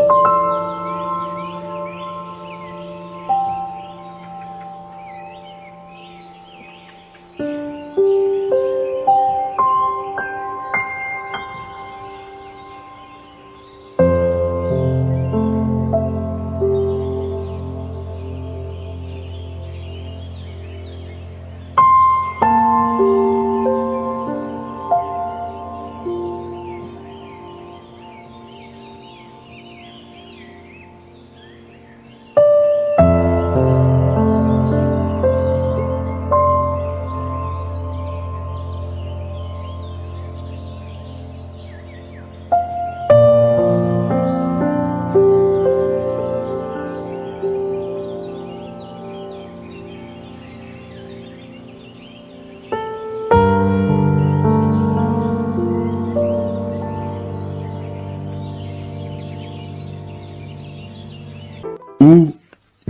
او 0.00 0.29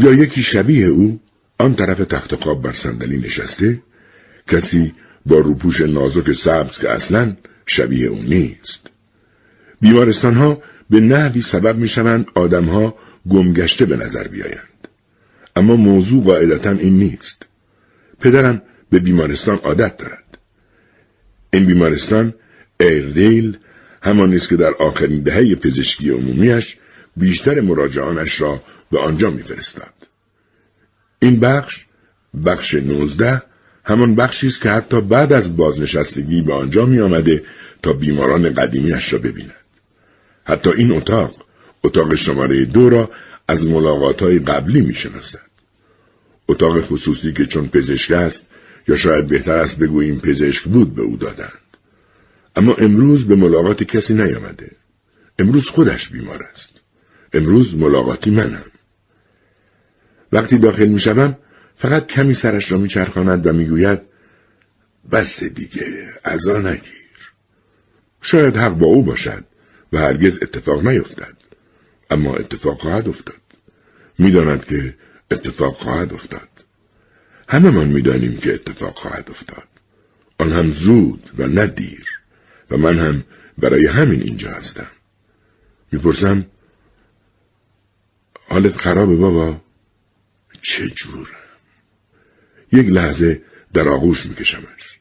یا 0.00 0.12
یکی 0.12 0.42
شبیه 0.42 0.86
او 0.86 1.20
آن 1.58 1.74
طرف 1.74 1.98
تخت 1.98 2.34
خواب 2.34 2.62
بر 2.62 2.72
صندلی 2.72 3.16
نشسته 3.16 3.82
کسی 4.48 4.94
با 5.26 5.38
روپوش 5.38 5.80
نازک 5.80 6.32
سبز 6.32 6.78
که 6.78 6.90
اصلا 6.90 7.36
شبیه 7.66 8.08
او 8.08 8.22
نیست. 8.22 8.86
بیمارستان 9.80 10.34
ها 10.34 10.62
به 10.90 11.00
نحوی 11.00 11.40
سبب 11.40 11.76
می 11.76 11.88
شوند 11.88 12.26
آدم 12.34 12.64
ها 12.64 12.94
گمگشته 13.28 13.86
به 13.86 13.96
نظر 13.96 14.28
بیایند. 14.28 14.88
اما 15.56 15.76
موضوع 15.76 16.24
قاعدتا 16.24 16.70
این 16.70 16.98
نیست. 16.98 17.46
پدرم 18.20 18.62
به 18.90 18.98
بیمارستان 18.98 19.56
عادت 19.56 19.96
دارد. 19.96 20.38
این 21.52 21.66
بیمارستان 21.66 22.34
ایردیل 22.80 23.58
همان 24.02 24.34
است 24.34 24.48
که 24.48 24.56
در 24.56 24.74
آخرین 24.78 25.20
دهه 25.20 25.54
پزشکی 25.54 26.10
عمومیش 26.10 26.76
بیشتر 27.16 27.60
مراجعانش 27.60 28.40
را 28.40 28.62
به 28.90 28.98
آنجا 28.98 29.30
میفرستد. 29.30 29.92
این 31.18 31.40
بخش 31.40 31.84
بخش 32.46 32.74
نوزده 32.74 33.42
همان 33.84 34.14
بخشی 34.14 34.46
است 34.46 34.60
که 34.60 34.70
حتی 34.70 35.00
بعد 35.00 35.32
از 35.32 35.56
بازنشستگی 35.56 36.42
به 36.42 36.54
آنجا 36.54 36.86
می 36.86 37.00
آمده 37.00 37.44
تا 37.82 37.92
بیماران 37.92 38.54
قدیمیش 38.54 39.12
را 39.12 39.18
ببیند. 39.18 39.54
حتی 40.44 40.70
این 40.70 40.92
اتاق 40.92 41.34
اتاق 41.84 42.14
شماره 42.14 42.64
دو 42.64 42.90
را 42.90 43.10
از 43.48 43.66
ملاقات 43.66 44.22
های 44.22 44.38
قبلی 44.38 44.80
می 44.80 44.94
شناسد. 44.94 45.50
اتاق 46.48 46.80
خصوصی 46.80 47.32
که 47.32 47.46
چون 47.46 47.68
پزشک 47.68 48.10
است 48.10 48.46
یا 48.88 48.96
شاید 48.96 49.26
بهتر 49.26 49.58
است 49.58 49.78
بگوییم 49.78 50.18
پزشک 50.18 50.64
بود 50.64 50.94
به 50.94 51.02
او 51.02 51.16
دادند. 51.16 51.76
اما 52.56 52.74
امروز 52.74 53.26
به 53.26 53.34
ملاقات 53.34 53.82
کسی 53.82 54.14
نیامده. 54.14 54.70
امروز 55.38 55.66
خودش 55.66 56.08
بیمار 56.08 56.42
است. 56.52 56.79
امروز 57.32 57.76
ملاقاتی 57.76 58.30
منم. 58.30 58.64
وقتی 60.32 60.58
داخل 60.58 60.86
می 60.86 61.00
شدم 61.00 61.38
فقط 61.76 62.06
کمی 62.06 62.34
سرش 62.34 62.72
را 62.72 62.78
میچرخاند 62.78 63.46
و 63.46 63.52
می‌گوید 63.52 64.00
بس 65.12 65.44
دیگه 65.44 65.86
ازا 66.24 66.58
نگیر. 66.58 67.32
شاید 68.22 68.56
حق 68.56 68.72
با 68.72 68.86
او 68.86 69.02
باشد 69.02 69.44
و 69.92 69.98
هرگز 69.98 70.38
اتفاق 70.42 70.86
نیفتد. 70.86 71.36
اما 72.10 72.36
اتفاق 72.36 72.80
خواهد 72.80 73.08
افتاد. 73.08 73.40
می‌داند 74.18 74.64
که 74.64 74.94
اتفاق 75.30 75.76
خواهد 75.76 76.12
افتاد. 76.12 76.48
من 77.52 77.88
می‌دانیم 77.88 78.36
که 78.36 78.54
اتفاق 78.54 78.98
خواهد 78.98 79.30
افتاد. 79.30 79.68
آن 80.38 80.52
هم 80.52 80.70
زود 80.70 81.30
و 81.38 81.46
نه 81.46 81.66
دیر. 81.66 82.06
و 82.70 82.76
من 82.76 82.98
هم 82.98 83.24
برای 83.58 83.86
همین 83.86 84.22
اینجا 84.22 84.50
هستم. 84.50 84.90
می‌پرسم 85.92 86.46
حالت 88.50 88.76
خرابه 88.76 89.16
بابا. 89.16 89.60
چه 90.62 90.88
جورم 90.88 91.26
یک 92.72 92.90
لحظه 92.90 93.42
در 93.72 93.88
آغوش 93.88 94.26
میکشمش. 94.26 94.98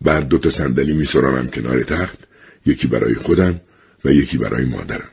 بعد 0.00 0.28
دو 0.28 0.38
تا 0.38 0.50
صندلی 0.50 0.92
میسرانم 0.92 1.50
کنار 1.50 1.82
تخت 1.82 2.18
یکی 2.66 2.86
برای 2.86 3.14
خودم 3.14 3.60
و 4.04 4.10
یکی 4.10 4.38
برای 4.38 4.64
مادرم. 4.64 5.08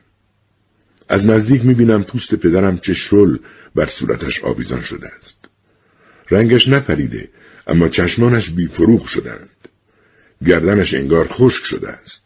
از 1.09 1.25
نزدیک 1.25 1.65
می‌بینم 1.65 2.03
پوست 2.03 2.35
پدرم 2.35 2.77
چه 2.77 2.93
شل 2.93 3.37
بر 3.75 3.85
صورتش 3.85 4.43
آویزان 4.43 4.81
شده 4.81 5.07
است. 5.07 5.49
رنگش 6.31 6.67
نپریده 6.67 7.29
اما 7.67 7.89
چشمانش 7.89 8.49
بیفروغ 8.49 9.05
شدند. 9.05 9.49
گردنش 10.45 10.93
انگار 10.93 11.27
خشک 11.27 11.65
شده 11.65 11.89
است. 11.89 12.23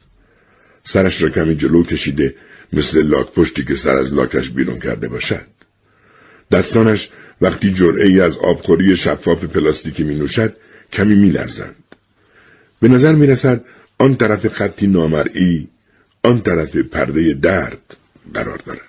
سرش 0.84 1.22
را 1.22 1.30
کمی 1.30 1.56
جلو 1.56 1.84
کشیده 1.84 2.36
مثل 2.74 3.02
لاک 3.02 3.34
پشتی 3.34 3.66
که 3.66 3.76
سر 3.76 3.96
از 3.96 4.14
لاکش 4.14 4.50
بیرون 4.50 4.80
کرده 4.80 5.10
باشد 5.10 5.48
دستانش 6.52 7.10
وقتی 7.42 7.74
جرعه 7.74 8.24
از 8.24 8.38
آبخوری 8.38 8.98
شفاف 8.98 9.44
پلاستیکی 9.44 10.04
می 10.04 10.16
نوشد 10.16 10.56
کمی 10.94 11.16
می 11.16 11.30
لرزند. 11.30 11.76
به 12.80 12.88
نظر 12.88 13.12
می 13.12 13.28
رسد 13.28 13.64
آن 13.98 14.16
طرف 14.16 14.48
خطی 14.48 14.88
نامرئی 14.88 15.68
آن 16.24 16.42
طرف 16.42 16.76
پرده 16.76 17.34
درد 17.34 17.98
قرار 18.34 18.58
دارد. 18.58 18.82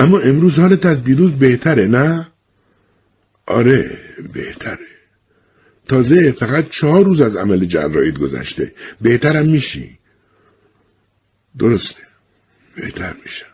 اما 0.00 0.18
امروز 0.18 0.58
حالت 0.58 0.86
از 0.86 1.04
دیروز 1.04 1.32
بهتره 1.32 1.86
نه؟ 1.86 2.28
آره 3.46 3.98
بهتره. 4.32 4.78
تازه 5.88 6.32
فقط 6.32 6.70
چهار 6.70 7.04
روز 7.04 7.20
از 7.20 7.36
عمل 7.36 7.64
جراحیت 7.64 8.18
گذشته. 8.18 8.72
بهترم 9.00 9.48
میشی. 9.48 9.99
درسته. 11.58 12.02
بهتر 12.76 13.14
میشم. 13.24 13.46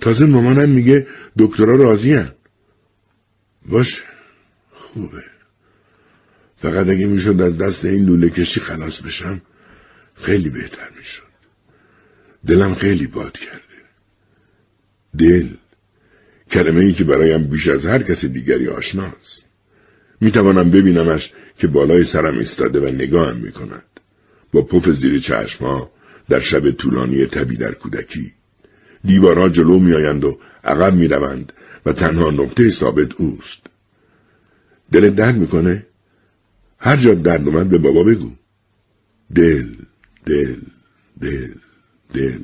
تازه 0.00 0.26
مامانم 0.26 0.68
میگه 0.68 1.06
دکترها 1.38 1.72
راضیان. 1.72 2.32
باشه. 3.66 4.02
خوبه. 4.72 5.24
فقط 6.58 6.88
اگه 6.88 7.06
می‌شد 7.06 7.40
از 7.40 7.58
دست 7.58 7.84
این 7.84 8.04
لوله 8.04 8.30
کشی 8.30 8.60
خلاص 8.60 9.00
بشم 9.00 9.40
خیلی 10.14 10.50
بهتر 10.50 10.90
می‌شد. 10.98 11.22
دلم 12.46 12.74
خیلی 12.74 13.06
باد 13.06 13.38
کرده. 13.38 13.60
دل. 15.18 15.48
کلمه 16.50 16.80
ای 16.80 16.92
که 16.92 17.04
برایم 17.04 17.44
بیش 17.44 17.68
از 17.68 17.86
هر 17.86 18.02
کسی 18.02 18.28
دیگری 18.28 18.68
آشناست. 18.68 19.44
می‌توانم 20.20 20.70
ببینمش 20.70 21.32
که 21.58 21.66
بالای 21.66 22.04
سرم 22.04 22.38
ایستاده 22.38 22.80
و 22.80 22.94
نگاهم 22.94 23.36
می‌کند. 23.36 23.84
با 24.52 24.62
پف 24.62 24.88
زیر 24.88 25.18
چشمها 25.18 25.90
در 26.28 26.40
شب 26.40 26.70
طولانی 26.70 27.26
تبی 27.26 27.56
در 27.56 27.74
کودکی. 27.74 28.32
دیوارها 29.04 29.48
جلو 29.48 29.78
میآیند 29.78 30.24
و 30.24 30.38
عقب 30.64 30.94
می‌روند 30.94 31.52
و 31.86 31.92
تنها 31.92 32.30
نقطه 32.30 32.70
ثابت 32.70 33.12
اوست. 33.14 33.66
دل 34.92 35.10
درد 35.10 35.36
می‌کنه؟ 35.36 35.86
هر 36.78 36.96
جا 36.96 37.14
درد 37.14 37.48
اومد 37.48 37.68
به 37.68 37.78
بابا 37.78 38.04
بگو. 38.04 38.30
دل 39.34 39.66
دل 40.26 40.56
دل 41.20 41.52
دل. 42.14 42.38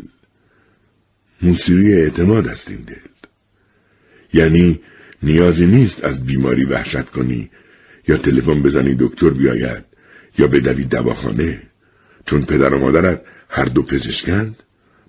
موسیقی 1.42 1.94
اعتماد 1.94 2.48
است 2.48 2.70
این 2.70 2.80
دل. 2.80 2.94
یعنی 4.32 4.80
نیازی 5.22 5.66
نیست 5.66 6.04
از 6.04 6.24
بیماری 6.24 6.64
وحشت 6.64 7.10
کنی 7.10 7.50
یا 8.08 8.16
تلفن 8.16 8.62
بزنی 8.62 8.96
دکتر 8.98 9.30
بیاید 9.30 9.84
یا 10.38 10.46
بدوی 10.46 10.84
دواخانه. 10.84 11.62
چون 12.26 12.42
پدر 12.42 12.74
و 12.74 12.78
مادرت 12.78 13.22
هر 13.50 13.64
دو 13.64 13.82
پزشکند 13.82 14.62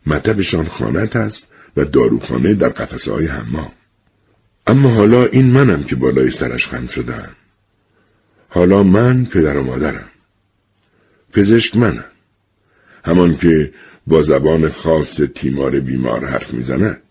مطبشان 0.06 0.66
خانت 0.66 1.16
است 1.16 1.48
و 1.78 1.86
داروخانه 1.86 2.54
در 2.54 2.70
قفسه 2.70 3.14
های 3.14 3.26
حمام. 3.26 3.72
اما 4.68 4.90
حالا 4.90 5.26
این 5.26 5.46
منم 5.46 5.84
که 5.84 5.96
بالای 5.96 6.32
سرش 6.32 6.68
خم 6.68 6.88
شدم 6.88 7.30
حالا 8.50 8.84
من 8.84 9.26
پدر 9.26 9.58
و 9.58 9.64
مادرم. 9.64 10.10
پزشک 11.34 11.78
منم. 11.78 12.06
همان 13.06 13.38
که 13.38 13.74
با 14.08 14.22
زبان 14.22 14.70
خاص 14.70 15.16
تیمار 15.16 15.80
بیمار 15.80 16.26
حرف 16.26 16.54
می‌زند. 16.54 17.02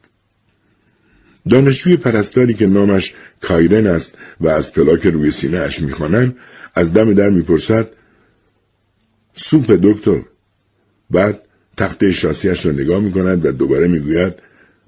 دانشجوی 1.49 1.97
پرستاری 1.97 2.55
که 2.55 2.67
نامش 2.67 3.15
کایرن 3.41 3.87
است 3.87 4.19
و 4.41 4.49
از 4.49 4.73
پلاک 4.73 5.07
روی 5.07 5.31
سینه 5.31 5.59
اش 5.59 5.81
می‌خوانم 5.81 6.35
از 6.75 6.93
دم 6.93 7.15
در 7.15 7.29
می‌پرسد 7.29 7.89
سوپ 9.35 9.71
دکتر؟ 9.83 10.23
بعد 11.11 11.43
تخته 11.77 12.13
شاسیش 12.13 12.67
را 12.67 12.73
نگاه 12.73 13.01
می 13.01 13.13
کند 13.13 13.45
و 13.45 13.53
دوباره 13.53 13.89
می‌گوید 13.89 14.35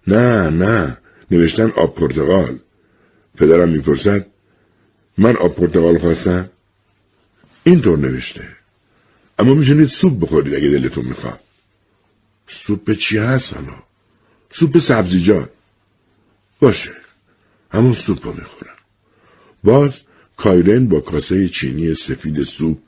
نه 0.06 0.50
نه 0.50 0.96
نوشتن 1.30 1.70
آب 1.70 1.94
پرتغال 1.94 2.58
پدرم 3.36 3.68
می‌پرسد 3.68 4.26
من 5.18 5.36
آب 5.36 5.54
پرتغال 5.54 5.98
خواستم؟ 5.98 6.50
اینطور 7.64 7.98
نوشته. 7.98 8.48
اما 9.38 9.54
می‌تونید 9.54 9.88
سوپ 9.88 10.20
بخورید 10.20 10.54
اگه 10.54 10.68
دلتون 10.68 11.04
می‌خواد. 11.04 11.40
سوپ 12.48 12.92
چی 12.92 13.18
هست 13.18 13.54
حالا؟ 13.54 13.82
سوپ 14.50 14.78
سبزیجات 14.78 15.50
باشه 16.60 16.90
همون 17.70 17.92
سوپ 17.92 18.26
رو 18.26 18.32
می‌خورم. 18.32 18.76
باز 19.64 20.00
کایرن 20.36 20.86
با 20.86 21.00
کاسه 21.00 21.48
چینی 21.48 21.94
سفید 21.94 22.42
سوپ 22.42 22.78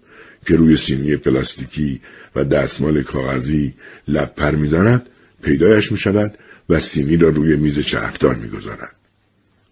که 0.46 0.56
روی 0.56 0.76
سینی 0.76 1.16
پلاستیکی 1.16 2.00
و 2.36 2.44
دستمال 2.44 3.02
کاغذی 3.02 3.74
لب 4.08 4.34
پر 4.36 4.50
می‌زند 4.50 5.06
پیدایش 5.42 5.92
می‌شود 5.92 6.38
و 6.68 6.80
سینی 6.80 7.16
را 7.16 7.28
روی 7.28 7.56
میز 7.56 7.78
چرخدار 7.78 8.34
می‌گذارد 8.34 8.94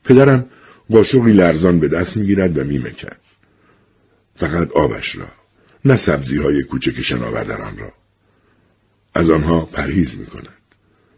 پدرم 0.05 0.47
قاشقی 0.91 1.33
لرزان 1.33 1.81
به 1.81 1.89
دست 1.89 2.17
می‌گیرد 2.17 2.59
و 2.59 2.65
میمکد 2.65 3.17
فقط 4.37 4.73
آبش 4.73 5.17
را 5.17 5.29
نه 5.85 5.97
سبزی 5.97 6.37
های 6.37 6.63
کوچک 6.63 7.03
شناوردران 7.03 7.79
را 7.79 7.93
از 9.15 9.31
آنها 9.31 9.65
پرهیز 9.65 10.19
می 10.19 10.27
کند. 10.27 10.49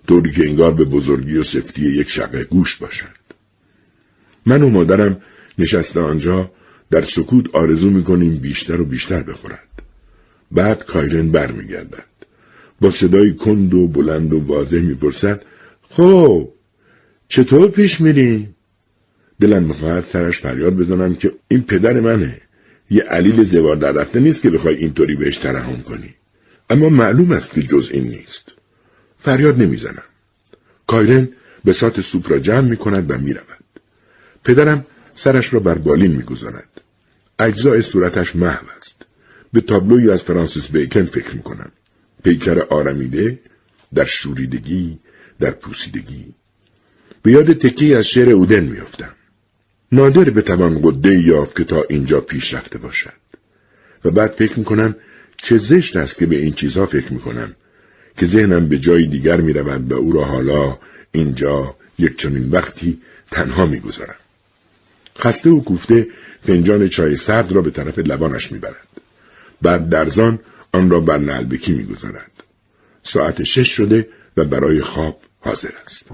طوری 0.08 0.32
که 0.32 0.48
انگار 0.48 0.74
به 0.74 0.84
بزرگی 0.84 1.36
و 1.36 1.42
سفتی 1.44 1.82
یک 1.82 2.10
شقه 2.10 2.44
گوشت 2.44 2.78
باشند. 2.78 3.34
من 4.46 4.62
و 4.62 4.68
مادرم 4.68 5.22
نشسته 5.58 6.00
آنجا 6.00 6.50
در 6.90 7.02
سکوت 7.02 7.54
آرزو 7.54 7.90
می‌کنیم 7.90 8.36
بیشتر 8.36 8.80
و 8.80 8.84
بیشتر 8.84 9.22
بخورد. 9.22 9.73
بعد 10.54 10.84
کایرن 10.84 11.30
برمیگردد. 11.30 12.04
با 12.80 12.90
صدای 12.90 13.34
کند 13.34 13.74
و 13.74 13.88
بلند 13.88 14.32
و 14.32 14.38
واضح 14.38 14.80
می‌پرسد 14.80 15.42
خب 15.90 16.48
چطور 17.28 17.70
پیش 17.70 18.00
میریم؟ 18.00 18.54
دلم 19.40 19.62
می‌خواهد 19.62 20.04
سرش 20.04 20.40
فریاد 20.40 20.76
بزنم 20.76 21.14
که 21.14 21.32
این 21.48 21.62
پدر 21.62 22.00
منه. 22.00 22.40
یه 22.90 23.02
علیل 23.02 23.42
زوار 23.42 23.76
در 23.76 23.92
رفته 23.92 24.20
نیست 24.20 24.42
که 24.42 24.50
بخوای 24.50 24.76
اینطوری 24.76 25.16
بهش 25.16 25.36
ترحم 25.36 25.82
کنی. 25.82 26.14
اما 26.70 26.88
معلوم 26.88 27.32
است 27.32 27.54
که 27.54 27.62
جز 27.62 27.90
این 27.92 28.08
نیست. 28.08 28.52
فریاد 29.18 29.62
نمی‌زنم. 29.62 30.08
کایرن 30.86 31.28
به 31.64 31.72
سات 31.72 32.00
سوپ 32.00 32.30
را 32.30 32.38
جمع 32.38 32.68
می 32.68 32.76
و 32.76 33.18
می 33.18 33.32
رود. 33.32 33.64
پدرم 34.44 34.86
سرش 35.14 35.54
را 35.54 35.60
بر 35.60 35.74
بالین 35.74 36.12
می 36.16 36.22
گذارد. 36.22 36.68
اجزای 37.38 37.82
صورتش 37.82 38.36
محو 38.36 38.66
است. 38.78 39.06
به 39.54 39.60
تابلوی 39.60 40.10
از 40.10 40.22
فرانسیس 40.22 40.70
بیکن 40.70 41.04
فکر 41.04 41.36
می 41.36 41.42
کنم. 41.42 41.70
پیکر 42.24 42.58
آرمیده 42.60 43.38
در 43.94 44.04
شوریدگی 44.04 44.98
در 45.40 45.50
پوسیدگی. 45.50 46.24
به 47.22 47.32
یاد 47.32 47.52
تکی 47.52 47.94
از 47.94 48.06
شعر 48.06 48.30
اودن 48.30 48.64
میافتم. 48.64 49.14
نادر 49.92 50.24
بتوان 50.30 50.82
قده 50.82 51.18
یافت 51.18 51.56
که 51.56 51.64
تا 51.64 51.82
اینجا 51.88 52.20
پیش 52.20 52.54
رفته 52.54 52.78
باشد. 52.78 53.12
و 54.04 54.10
بعد 54.10 54.30
فکر 54.30 54.58
می‌کنم 54.58 54.96
چه 55.36 55.58
زشت 55.58 55.96
است 55.96 56.18
که 56.18 56.26
به 56.26 56.36
این 56.36 56.52
چیزها 56.52 56.86
فکر 56.86 57.12
می‌کنم 57.12 57.54
که 58.16 58.26
ذهنم 58.26 58.68
به 58.68 58.78
جای 58.78 59.06
دیگر 59.06 59.40
می‌رود 59.40 59.92
و 59.92 59.94
او 59.94 60.12
را 60.12 60.24
حالا 60.24 60.78
اینجا 61.12 61.76
یک 61.98 62.16
چنین 62.16 62.50
وقتی 62.50 62.98
تنها 63.30 63.66
می‌گذارم. 63.66 64.16
خسته 65.18 65.50
و 65.50 65.60
کوفته 65.60 66.06
فنجان 66.42 66.88
چای 66.88 67.16
سرد 67.16 67.52
را 67.52 67.62
به 67.62 67.70
طرف 67.70 67.98
لبانش 67.98 68.52
می‌برد. 68.52 68.93
بعد 69.64 69.88
درزان 69.88 70.38
آن 70.72 70.90
را 70.90 71.00
بر 71.00 71.18
نلبکی 71.18 71.72
می‌گذارد. 71.72 72.30
ساعت 73.02 73.42
شش 73.42 73.68
شده 73.68 74.08
و 74.36 74.44
برای 74.44 74.80
خواب 74.80 75.20
حاضر 75.40 75.72
است. 75.84 76.04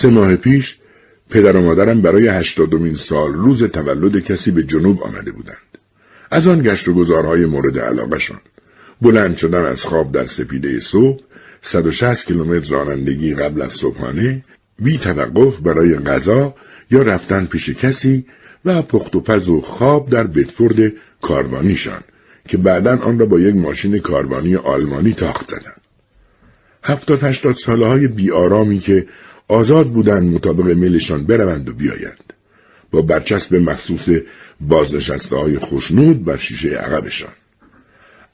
سه 0.00 0.08
ماه 0.08 0.36
پیش 0.36 0.76
پدر 1.30 1.56
و 1.56 1.60
مادرم 1.60 2.02
برای 2.02 2.28
هشتادمین 2.28 2.94
سال 2.94 3.32
روز 3.32 3.64
تولد 3.64 4.24
کسی 4.24 4.50
به 4.50 4.62
جنوب 4.62 5.02
آمده 5.02 5.32
بودند. 5.32 5.78
از 6.30 6.46
آن 6.46 6.62
گشت 6.62 6.88
و 6.88 6.94
گذارهای 6.94 7.46
مورد 7.46 7.78
علاقهشان. 7.78 8.40
بلند 9.02 9.36
شدن 9.36 9.64
از 9.64 9.84
خواب 9.84 10.12
در 10.12 10.26
سپیده 10.26 10.80
صبح، 10.80 11.20
160 11.62 12.26
کیلومتر 12.26 12.70
رانندگی 12.70 13.34
قبل 13.34 13.62
از 13.62 13.72
صبحانه، 13.72 14.44
بی 14.78 14.98
توقف 14.98 15.60
برای 15.60 15.94
غذا 15.94 16.54
یا 16.90 17.02
رفتن 17.02 17.46
پیش 17.46 17.70
کسی 17.70 18.26
و 18.64 18.82
پخت 18.82 19.16
و 19.16 19.20
پز 19.20 19.48
و 19.48 19.60
خواب 19.60 20.10
در 20.10 20.26
بتفورد 20.26 20.92
کاروانیشان 21.22 22.00
که 22.48 22.56
بعدا 22.56 22.96
آن 22.96 23.18
را 23.18 23.26
با 23.26 23.40
یک 23.40 23.54
ماشین 23.54 23.98
کاروانی 23.98 24.56
آلمانی 24.56 25.12
تاخت 25.12 25.48
زدند. 25.48 25.80
هفتاد 26.84 27.22
هشتاد 27.22 27.54
ساله 27.54 27.86
های 27.86 28.06
بیارامی 28.06 28.78
که 28.78 29.06
آزاد 29.50 29.86
بودند 29.86 30.34
مطابق 30.34 30.66
میلشان 30.66 31.24
بروند 31.24 31.68
و 31.68 31.72
بیایند. 31.72 32.32
با 32.90 33.02
برچسب 33.02 33.54
مخصوص 33.54 34.08
بازنشسته 34.60 35.36
های 35.36 35.58
خوشنود 35.58 36.24
بر 36.24 36.36
شیشه 36.36 36.68
عقبشان. 36.68 37.32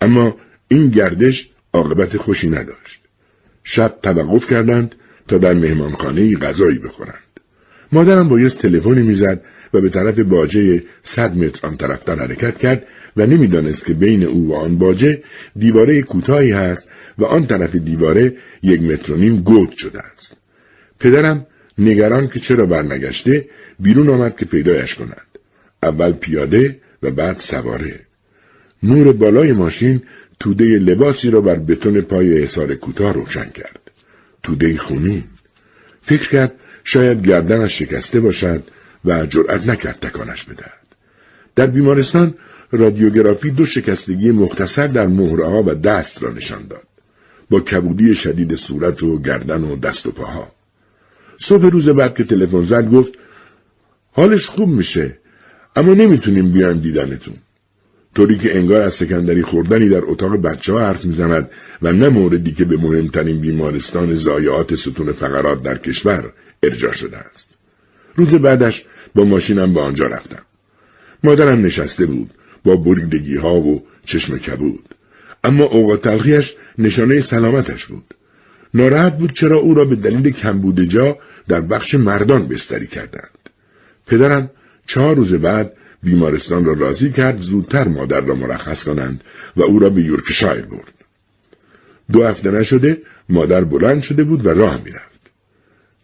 اما 0.00 0.36
این 0.68 0.88
گردش 0.88 1.50
عاقبت 1.72 2.16
خوشی 2.16 2.50
نداشت. 2.50 3.02
شب 3.64 3.98
توقف 4.02 4.50
کردند 4.50 4.94
تا 5.28 5.38
در 5.38 5.54
مهمانخانه 5.54 6.36
غذایی 6.36 6.78
بخورند. 6.78 7.40
مادرم 7.92 8.28
بایست 8.28 8.58
تلفنی 8.58 9.02
می‌زد 9.02 9.42
و 9.74 9.80
به 9.80 9.88
طرف 9.88 10.18
باجه 10.18 10.82
صد 11.02 11.36
متر 11.36 11.66
آن 11.66 11.76
طرفتر 11.76 12.14
حرکت 12.14 12.58
کرد 12.58 12.86
و 13.16 13.26
نمی‌دانست 13.26 13.86
که 13.86 13.94
بین 13.94 14.22
او 14.22 14.48
و 14.48 14.54
آن 14.54 14.78
باجه 14.78 15.22
دیواره 15.56 16.02
کوتاهی 16.02 16.52
هست 16.52 16.90
و 17.18 17.24
آن 17.24 17.46
طرف 17.46 17.76
دیواره 17.76 18.36
یک 18.62 18.82
متر 18.82 19.12
و 19.12 19.16
نیم 19.16 19.36
گود 19.36 19.70
شده 19.70 20.00
است. 20.00 20.45
پدرم 21.00 21.46
نگران 21.78 22.28
که 22.28 22.40
چرا 22.40 22.66
برنگشته 22.66 23.44
بیرون 23.80 24.08
آمد 24.08 24.36
که 24.36 24.44
پیدایش 24.44 24.94
کند. 24.94 25.26
اول 25.82 26.12
پیاده 26.12 26.80
و 27.02 27.10
بعد 27.10 27.38
سواره. 27.38 28.00
نور 28.82 29.12
بالای 29.12 29.52
ماشین 29.52 30.02
توده 30.40 30.64
لباسی 30.64 31.30
را 31.30 31.40
بر 31.40 31.56
بتون 31.56 32.00
پای 32.00 32.42
حسار 32.42 32.74
کوتاه 32.74 33.12
روشن 33.12 33.50
کرد. 33.50 33.90
توده 34.42 34.76
خونین. 34.76 35.24
فکر 36.02 36.28
کرد 36.28 36.52
شاید 36.84 37.26
گردنش 37.26 37.78
شکسته 37.78 38.20
باشد 38.20 38.62
و 39.04 39.26
جرأت 39.26 39.66
نکرد 39.66 39.98
تکانش 40.00 40.44
بدهد. 40.44 40.86
در 41.56 41.66
بیمارستان 41.66 42.34
رادیوگرافی 42.72 43.50
دو 43.50 43.64
شکستگی 43.64 44.30
مختصر 44.30 44.86
در 44.86 45.06
مهره 45.06 45.62
و 45.62 45.74
دست 45.74 46.22
را 46.22 46.32
نشان 46.32 46.66
داد. 46.66 46.86
با 47.50 47.60
کبودی 47.60 48.14
شدید 48.14 48.54
صورت 48.54 49.02
و 49.02 49.18
گردن 49.18 49.64
و 49.64 49.76
دست 49.76 50.06
و 50.06 50.10
پاها. 50.10 50.55
صبح 51.40 51.66
روز 51.66 51.88
بعد 51.88 52.16
که 52.16 52.24
تلفن 52.24 52.64
زد 52.64 52.90
گفت 52.90 53.12
حالش 54.12 54.46
خوب 54.46 54.68
میشه 54.68 55.18
اما 55.76 55.94
نمی‌تونیم 55.94 56.52
بیایم 56.52 56.78
دیدنتون 56.78 57.34
طوری 58.14 58.38
که 58.38 58.56
انگار 58.56 58.82
از 58.82 58.94
سکندری 58.94 59.42
خوردنی 59.42 59.88
در 59.88 60.02
اتاق 60.04 60.36
بچه 60.36 60.72
ها 60.72 60.80
حرف 60.80 61.04
می‌زند 61.04 61.50
و 61.82 61.92
نه 61.92 62.08
موردی 62.08 62.52
که 62.52 62.64
به 62.64 62.76
مهمترین 62.76 63.40
بیمارستان 63.40 64.14
زایعات 64.14 64.74
ستون 64.74 65.12
فقرات 65.12 65.62
در 65.62 65.78
کشور 65.78 66.32
ارجا 66.62 66.92
شده 66.92 67.16
است. 67.18 67.50
روز 68.14 68.28
بعدش 68.28 68.84
با 69.14 69.24
ماشینم 69.24 69.74
به 69.74 69.80
آنجا 69.80 70.06
رفتم. 70.06 70.42
مادرم 71.24 71.64
نشسته 71.64 72.06
بود. 72.06 72.30
با 72.66 72.76
بریدگی 72.76 73.36
ها 73.36 73.54
و 73.54 73.82
چشم 74.04 74.38
کبود 74.38 74.94
اما 75.44 75.64
اوقات 75.64 76.02
تلخیش 76.02 76.54
نشانه 76.78 77.20
سلامتش 77.20 77.86
بود 77.86 78.14
ناراحت 78.74 79.18
بود 79.18 79.32
چرا 79.32 79.58
او 79.58 79.74
را 79.74 79.84
به 79.84 79.96
دلیل 79.96 80.30
کمبود 80.30 80.80
جا 80.80 81.18
در 81.48 81.60
بخش 81.60 81.94
مردان 81.94 82.48
بستری 82.48 82.86
کردند. 82.86 83.30
پدرم 84.06 84.50
چهار 84.86 85.16
روز 85.16 85.34
بعد 85.34 85.72
بیمارستان 86.02 86.64
را 86.64 86.72
راضی 86.72 87.10
کرد 87.10 87.40
زودتر 87.40 87.88
مادر 87.88 88.20
را 88.20 88.34
مرخص 88.34 88.84
کنند 88.84 89.24
و 89.56 89.62
او 89.62 89.78
را 89.78 89.90
به 89.90 90.02
یورکشایر 90.02 90.64
برد. 90.64 90.94
دو 92.12 92.24
هفته 92.24 92.50
نشده 92.50 93.02
مادر 93.28 93.64
بلند 93.64 94.02
شده 94.02 94.24
بود 94.24 94.46
و 94.46 94.50
راه 94.50 94.80
می‌رفت. 94.84 95.20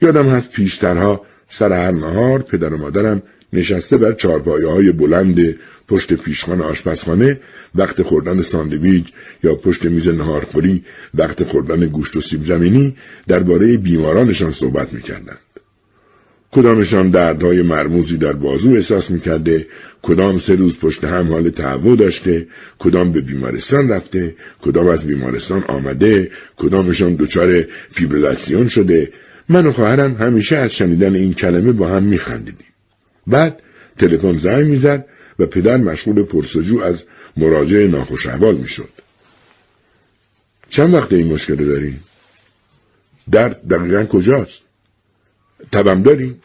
یادم 0.02 0.28
هست 0.28 0.52
پیشترها 0.52 1.26
سر 1.48 1.72
هر 1.72 1.90
نهار 1.90 2.42
پدر 2.42 2.74
و 2.74 2.78
مادرم 2.78 3.22
نشسته 3.52 3.96
بر 3.96 4.12
چارپایه 4.12 4.68
های 4.68 4.92
بلند 4.92 5.56
پشت 5.88 6.14
پیشخان 6.14 6.60
آشپزخانه 6.60 7.40
وقت 7.74 8.02
خوردن 8.02 8.42
ساندویج 8.42 9.08
یا 9.44 9.54
پشت 9.54 9.84
میز 9.84 10.08
نهارخوری 10.08 10.84
وقت 11.14 11.44
خوردن 11.44 11.86
گوشت 11.86 12.16
و 12.16 12.20
سیب 12.20 12.44
زمینی 12.44 12.96
درباره 13.28 13.76
بیمارانشان 13.76 14.52
صحبت 14.52 14.92
می‌کردند. 14.92 15.38
کدامشان 16.50 17.10
دردهای 17.10 17.62
مرموزی 17.62 18.16
در 18.16 18.32
بازو 18.32 18.70
احساس 18.72 19.10
می‌کرده 19.10 19.66
کدام 20.02 20.38
سه 20.38 20.54
روز 20.54 20.78
پشت 20.78 21.04
هم 21.04 21.28
حال 21.28 21.50
تهوع 21.50 21.96
داشته 21.96 22.46
کدام 22.78 23.12
به 23.12 23.20
بیمارستان 23.20 23.88
رفته 23.88 24.34
کدام 24.62 24.86
از 24.86 25.06
بیمارستان 25.06 25.64
آمده 25.64 26.30
کدامشان 26.56 27.14
دچار 27.14 27.64
فیبریلاسیون 27.90 28.68
شده 28.68 29.12
من 29.48 29.66
و 29.66 29.72
خواهرم 29.72 30.14
همیشه 30.14 30.56
از 30.56 30.74
شنیدن 30.74 31.14
این 31.14 31.34
کلمه 31.34 31.72
با 31.72 31.88
هم 31.88 32.02
میخندیدیم 32.02 32.71
بعد 33.26 33.62
تلفن 33.98 34.36
زنگ 34.36 34.66
می‌زد 34.66 35.06
و 35.38 35.46
پدر 35.46 35.76
مشغول 35.76 36.22
پرسجو 36.22 36.80
از 36.80 37.04
مراجع 37.36 37.86
ناخوش 37.86 38.26
احوال 38.26 38.56
می‌شد. 38.56 38.88
چند 40.68 40.94
وقت 40.94 41.12
این 41.12 41.32
مشکل 41.32 41.56
داریم 41.56 42.00
درد 43.30 43.68
دقیقا 43.68 44.04
کجاست؟ 44.04 44.62
تبم 45.72 46.02
داریم 46.02 46.42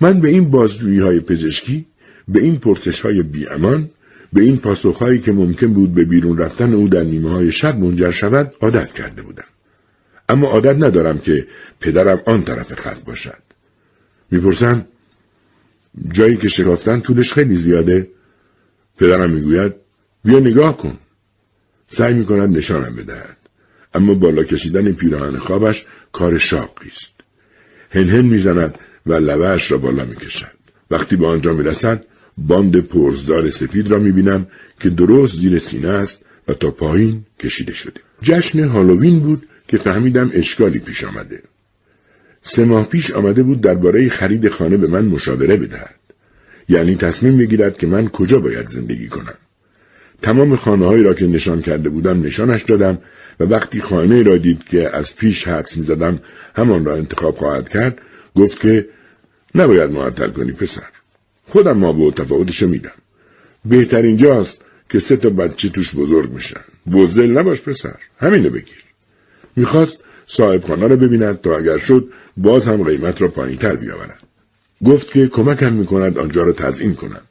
من 0.00 0.20
به 0.20 0.28
این 0.28 0.50
بازجویی 0.50 0.98
های 0.98 1.20
پزشکی 1.20 1.86
به 2.28 2.42
این 2.42 2.58
پرسش 2.58 3.00
های 3.00 3.22
بیامان 3.22 3.90
به 4.32 4.40
این 4.40 4.56
پاسخ 4.56 4.98
هایی 4.98 5.20
که 5.20 5.32
ممکن 5.32 5.66
بود 5.66 5.94
به 5.94 6.04
بیرون 6.04 6.38
رفتن 6.38 6.74
او 6.74 6.88
در 6.88 7.02
نیمه 7.02 7.30
های 7.30 7.52
شب 7.52 7.78
منجر 7.78 8.10
شود 8.10 8.54
عادت 8.60 8.92
کرده 8.92 9.22
بودم. 9.22 9.44
اما 10.28 10.48
عادت 10.48 10.76
ندارم 10.76 11.18
که 11.18 11.46
پدرم 11.80 12.20
آن 12.26 12.44
طرف 12.44 12.74
خط 12.74 13.04
باشد. 13.04 13.42
می‌پرسم 14.30 14.86
جایی 16.12 16.36
که 16.36 16.48
شکافتن 16.48 17.00
طولش 17.00 17.32
خیلی 17.32 17.56
زیاده. 17.56 18.08
پدرم 18.98 19.30
می‌گوید 19.30 19.72
بیا 20.24 20.38
نگاه 20.40 20.76
کن. 20.76 20.98
سعی 21.88 22.14
می‌کند 22.14 22.56
نشانم 22.56 22.96
بدهد. 22.96 23.36
اما 23.94 24.14
بالا 24.14 24.44
کشیدن 24.44 24.92
پیراهن 24.92 25.38
خوابش 25.38 25.86
کار 26.12 26.38
شاقی 26.38 26.88
است. 26.88 27.14
هنهن 27.90 28.24
می‌زند 28.24 28.78
و 29.06 29.12
لبهاش 29.12 29.70
را 29.70 29.78
بالا 29.78 30.04
می‌کشد. 30.04 30.58
وقتی 30.90 31.16
به 31.16 31.26
آنجا 31.26 31.52
می‌رسد 31.52 32.04
باند 32.38 32.76
پرزدار 32.76 33.50
سفید 33.50 33.88
را 33.88 33.98
می‌بینم 33.98 34.46
که 34.80 34.90
درست 34.90 35.40
زیر 35.40 35.58
سینه 35.58 35.88
است 35.88 36.24
و 36.48 36.54
تا 36.54 36.70
پایین 36.70 37.24
کشیده 37.40 37.72
شده. 37.72 38.00
جشن 38.22 38.68
هالووین 38.68 39.20
بود 39.20 39.48
که 39.68 39.76
فهمیدم 39.76 40.30
اشکالی 40.34 40.78
پیش 40.78 41.04
آمده. 41.04 41.42
سه 42.48 42.64
ماه 42.64 42.88
پیش 42.88 43.10
آمده 43.10 43.42
بود 43.42 43.60
درباره 43.60 44.08
خرید 44.08 44.48
خانه 44.48 44.76
به 44.76 44.86
من 44.86 45.04
مشاوره 45.04 45.56
بدهد. 45.56 45.94
یعنی 46.68 46.96
تصمیم 46.96 47.38
بگیرد 47.38 47.78
که 47.78 47.86
من 47.86 48.08
کجا 48.08 48.40
باید 48.40 48.68
زندگی 48.68 49.08
کنم. 49.08 49.34
تمام 50.22 50.56
خانه 50.56 50.86
هایی 50.86 51.02
را 51.02 51.14
که 51.14 51.26
نشان 51.26 51.62
کرده 51.62 51.88
بودم 51.88 52.22
نشانش 52.22 52.62
دادم 52.62 52.98
و 53.40 53.44
وقتی 53.44 53.80
خانه 53.80 54.22
را 54.22 54.36
دید 54.36 54.64
که 54.64 54.96
از 54.96 55.16
پیش 55.16 55.48
حدس 55.48 55.76
می 55.76 55.84
زدم 55.84 56.20
همان 56.56 56.84
را 56.84 56.96
انتخاب 56.96 57.36
خواهد 57.36 57.68
کرد 57.68 57.98
گفت 58.36 58.60
که 58.60 58.88
نباید 59.54 59.90
معطل 59.90 60.28
کنی 60.28 60.52
پسر. 60.52 60.88
خودم 61.46 61.76
ما 61.76 61.92
به 61.92 62.10
تفاوتشو 62.10 62.68
میدم. 62.68 62.98
بهترین 63.64 64.16
جاست 64.16 64.62
که 64.90 64.98
سه 64.98 65.16
تا 65.16 65.30
بچه 65.30 65.68
توش 65.68 65.94
بزرگ 65.94 66.32
میشن 66.32 66.64
بزدل 66.92 67.38
نباش 67.38 67.62
پسر. 67.62 67.96
همینو 68.18 68.50
بگیر. 68.50 68.84
می‌خواست 69.56 70.00
صاحب 70.30 70.64
خانه 70.64 70.86
را 70.86 70.96
ببیند 70.96 71.40
تا 71.40 71.56
اگر 71.56 71.78
شد 71.78 72.08
باز 72.36 72.68
هم 72.68 72.82
قیمت 72.82 73.22
را 73.22 73.28
پایین 73.28 73.58
تر 73.58 73.76
بیاورد. 73.76 74.22
گفت 74.84 75.12
که 75.12 75.28
کمکم 75.28 75.72
می‌کند 75.72 76.18
آنجا 76.18 76.42
را 76.42 76.52
تزئین 76.52 76.94
کنم. 76.94 77.22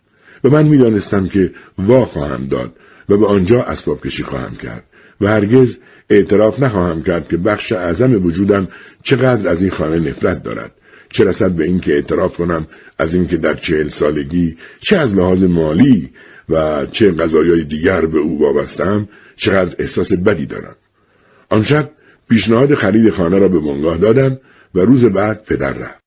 و 0.43 0.49
من 0.49 0.65
می‌دانستم 0.65 1.27
که 1.27 1.51
وا 1.77 2.05
خواهم 2.05 2.47
داد 2.47 2.73
و 3.09 3.17
به 3.17 3.27
آنجا 3.27 3.63
اسباب 3.63 4.01
کشی 4.01 4.23
خواهم 4.23 4.55
کرد 4.55 4.83
و 5.21 5.27
هرگز 5.27 5.77
اعتراف 6.09 6.59
نخواهم 6.59 7.03
کرد 7.03 7.27
که 7.27 7.37
بخش 7.37 7.71
اعظم 7.71 8.25
وجودم 8.25 8.67
چقدر 9.03 9.49
از 9.49 9.61
این 9.61 9.71
خانه 9.71 10.09
نفرت 10.09 10.43
دارد. 10.43 10.71
چه 11.09 11.25
رسد 11.25 11.51
به 11.51 11.63
اینکه 11.63 11.93
اعتراف 11.93 12.37
کنم 12.37 12.67
از 12.97 13.13
اینکه 13.13 13.37
در 13.37 13.53
چهل 13.53 13.89
سالگی 13.89 14.57
چه 14.81 14.97
از 14.97 15.15
لحاظ 15.15 15.43
مالی 15.43 16.09
و 16.49 16.85
چه 16.91 17.11
قضایای 17.11 17.63
دیگر 17.63 18.05
به 18.05 18.19
او 18.19 18.39
وابستم 18.39 19.09
چقدر 19.35 19.75
احساس 19.79 20.13
بدی 20.13 20.45
دارم. 20.45 20.75
آن 21.49 21.63
شب 21.63 21.91
پیشنهاد 22.29 22.75
خرید 22.75 23.09
خانه 23.09 23.37
را 23.37 23.47
به 23.47 23.59
منگاه 23.59 23.97
دادم 23.97 24.39
و 24.75 24.79
روز 24.79 25.05
بعد 25.05 25.43
پدر 25.43 25.73
رفت. 25.73 26.06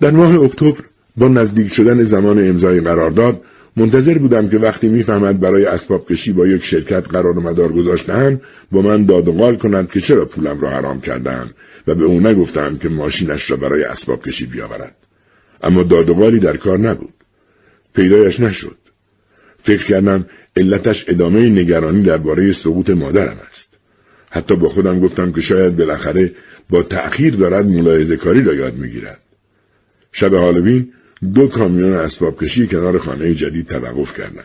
در 0.00 0.10
ماه 0.10 0.44
اکتبر 0.44 0.80
با 1.16 1.28
نزدیک 1.28 1.72
شدن 1.72 2.02
زمان 2.02 2.48
امضای 2.48 2.80
قرارداد 2.80 3.42
منتظر 3.76 4.18
بودم 4.18 4.48
که 4.48 4.58
وقتی 4.58 4.88
می‌فهمد 4.88 5.40
برای 5.40 5.64
اسباب 5.64 6.08
کشی 6.08 6.32
با 6.32 6.46
یک 6.46 6.64
شرکت 6.64 7.08
قرار 7.08 7.38
و 7.38 7.40
مدار 7.40 7.72
گذاشتهاند 7.72 8.40
با 8.72 8.82
من 8.82 9.04
داد 9.04 9.28
و 9.28 9.32
قال 9.32 9.56
کنند 9.56 9.90
که 9.90 10.00
چرا 10.00 10.24
پولم 10.24 10.60
را 10.60 10.70
حرام 10.70 11.00
کردم 11.00 11.50
و 11.86 11.94
به 11.94 12.04
او 12.04 12.20
نگفتم 12.20 12.78
که 12.78 12.88
ماشینش 12.88 13.50
را 13.50 13.56
برای 13.56 13.84
اسباب 13.84 14.22
کشی 14.22 14.46
بیاورد. 14.46 14.96
اما 15.62 15.82
داد 15.82 16.10
و 16.10 16.14
قالی 16.14 16.38
در 16.38 16.56
کار 16.56 16.78
نبود. 16.78 17.14
پیدایش 17.94 18.40
نشد. 18.40 18.76
فکر 19.62 19.86
کردم 19.86 20.26
علتش 20.56 21.04
ادامه 21.08 21.48
نگرانی 21.48 22.02
درباره 22.02 22.52
سقوط 22.52 22.90
مادرم 22.90 23.36
است. 23.50 23.78
حتی 24.30 24.56
با 24.56 24.68
خودم 24.68 25.00
گفتم 25.00 25.32
که 25.32 25.40
شاید 25.40 25.76
بالاخره 25.76 26.32
با 26.70 26.82
تأخیر 26.82 27.34
دارد 27.34 27.66
ملاحظه 27.66 28.16
کاری 28.16 28.42
را 28.42 28.54
یاد 28.54 28.76
می‌گیرد. 28.76 29.20
شب 30.12 30.34
هالوین 30.34 30.92
دو 31.34 31.46
کامیون 31.46 31.92
اسباب 31.92 32.44
کشی 32.44 32.66
کنار 32.66 32.98
خانه 32.98 33.34
جدید 33.34 33.66
توقف 33.66 34.16
کردند. 34.18 34.44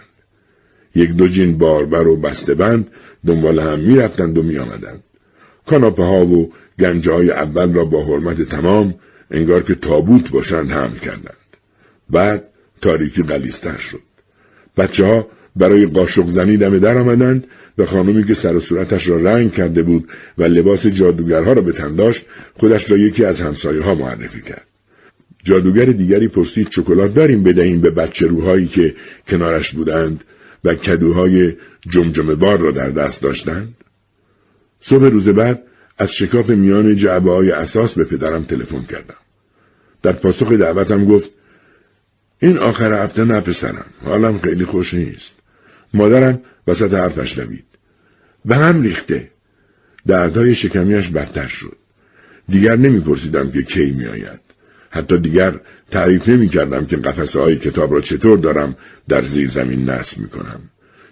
یک 0.95 1.11
دو 1.11 1.27
جین 1.27 1.57
باربر 1.57 2.07
و 2.07 2.17
بسته 2.17 2.55
بند 2.55 2.87
دنبال 3.25 3.59
هم 3.59 3.79
می‌رفتند 3.79 4.37
و 4.37 4.43
میآمدند. 4.43 5.03
کاناپه 5.65 6.03
ها 6.03 6.25
و 6.25 6.53
گنجه 6.79 7.11
های 7.11 7.31
اول 7.31 7.73
را 7.73 7.85
با 7.85 8.05
حرمت 8.05 8.41
تمام 8.41 8.95
انگار 9.31 9.63
که 9.63 9.75
تابوت 9.75 10.29
باشند 10.29 10.71
حمل 10.71 10.97
کردند. 10.97 11.37
بعد 12.09 12.43
تاریکی 12.81 13.23
قلیستر 13.23 13.77
شد. 13.77 14.01
بچه 14.77 15.05
ها 15.05 15.27
برای 15.55 15.85
قاشق 15.85 16.33
زنی 16.33 16.57
دم 16.57 16.79
در 16.79 16.97
آمدند 16.97 17.47
و 17.77 17.85
خانمی 17.85 18.23
که 18.23 18.33
سر 18.33 18.55
و 18.55 18.59
صورتش 18.59 19.07
را 19.07 19.17
رنگ 19.17 19.53
کرده 19.53 19.83
بود 19.83 20.09
و 20.37 20.43
لباس 20.43 20.87
جادوگرها 20.87 21.53
را 21.53 21.61
به 21.61 21.71
تن 21.71 21.95
داشت 21.95 22.25
خودش 22.53 22.91
را 22.91 22.97
یکی 22.97 23.25
از 23.25 23.41
همسایه 23.41 23.81
ها 23.81 23.95
معرفی 23.95 24.41
کرد. 24.41 24.67
جادوگر 25.45 25.85
دیگری 25.85 26.27
پرسید 26.27 26.71
شکلات 26.71 27.13
داریم 27.13 27.43
بدهیم 27.43 27.81
به 27.81 27.89
بچه 27.89 28.27
روهایی 28.27 28.67
که 28.67 28.95
کنارش 29.27 29.73
بودند 29.73 30.23
و 30.63 30.75
کدوهای 30.75 31.53
جمجمه 31.89 32.35
بار 32.35 32.57
را 32.57 32.71
در 32.71 32.89
دست 32.89 33.21
داشتند؟ 33.21 33.73
صبح 34.79 35.05
روز 35.05 35.29
بعد 35.29 35.63
از 35.97 36.11
شکاف 36.11 36.49
میان 36.49 36.95
جعبه 36.95 37.31
های 37.31 37.51
اساس 37.51 37.93
به 37.93 38.03
پدرم 38.03 38.43
تلفن 38.43 38.81
کردم. 38.81 39.15
در 40.03 40.11
پاسخ 40.11 40.51
دعوتم 40.51 41.05
گفت 41.05 41.29
این 42.39 42.57
آخر 42.57 43.03
هفته 43.03 43.23
نه 43.23 43.41
پسرم 43.41 43.85
حالم 44.03 44.39
خیلی 44.39 44.65
خوش 44.65 44.93
نیست. 44.93 45.35
مادرم 45.93 46.41
وسط 46.67 46.93
حرفش 46.93 47.37
دوید. 47.37 47.65
به 48.45 48.55
هم 48.55 48.81
ریخته. 48.81 49.29
دردهای 50.07 50.55
شکمیش 50.55 51.09
بدتر 51.09 51.47
شد. 51.47 51.77
دیگر 52.49 52.75
نمیپرسیدم 52.75 53.51
که 53.51 53.63
کی 53.63 53.91
میآید. 53.91 54.44
حتی 54.95 55.17
دیگر 55.17 55.53
تعریف 55.91 56.29
نمی 56.29 56.49
کردم 56.49 56.85
که 56.85 56.97
قفسه 56.97 57.39
های 57.39 57.55
کتاب 57.55 57.93
را 57.93 58.01
چطور 58.01 58.37
دارم 58.37 58.75
در 59.07 59.21
زیر 59.21 59.49
زمین 59.49 59.89
نصب 59.89 60.19
می 60.19 60.29
کنم. 60.29 60.59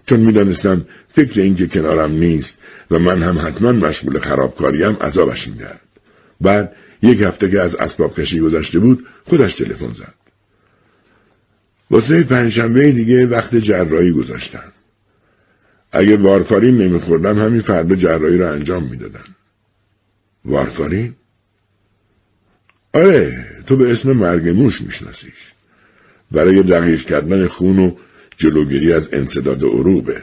چون 0.05 0.19
می 0.19 0.31
دانستم 0.31 0.85
فکر 1.09 1.41
اینکه 1.41 1.67
کنارم 1.67 2.11
نیست 2.11 2.57
و 2.91 2.99
من 2.99 3.23
هم 3.23 3.39
حتما 3.47 3.71
مشغول 3.71 4.19
خرابکاریم 4.19 4.93
عذابش 4.93 5.47
می 5.47 5.55
بعد 6.41 6.75
یک 7.01 7.21
هفته 7.21 7.49
که 7.51 7.61
از 7.61 7.75
اسباب 7.75 8.19
کشی 8.19 8.39
گذشته 8.39 8.79
بود 8.79 9.05
خودش 9.23 9.53
تلفن 9.53 9.93
زد. 9.93 10.13
واسه 11.91 12.23
پنجشنبه 12.23 12.91
دیگه 12.91 13.27
وقت 13.27 13.55
جراحی 13.55 14.11
گذاشتن. 14.11 14.71
اگه 15.91 16.17
وارفارین 16.17 16.77
نمیخوردم 16.77 17.39
همین 17.39 17.61
فردا 17.61 17.95
جراحی 17.95 18.37
رو 18.37 18.51
انجام 18.51 18.83
می‌دادن. 18.83 19.25
وارفارین؟ 20.45 21.15
آره 22.93 23.52
تو 23.67 23.77
به 23.77 23.91
اسم 23.91 24.11
مرگ 24.11 24.49
موش 24.49 24.81
میشناسیش. 24.81 25.53
برای 26.31 26.63
دقیق 26.63 27.01
کردن 27.05 27.47
خون 27.47 27.79
و 27.79 27.95
جلوگیری 28.37 28.93
از 28.93 29.13
انصداد 29.13 29.63
عروبه. 29.63 30.21